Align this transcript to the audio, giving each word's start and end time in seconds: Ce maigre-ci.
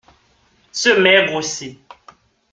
Ce 0.71 0.89
maigre-ci. 0.99 1.77